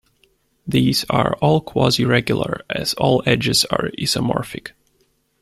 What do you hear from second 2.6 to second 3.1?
as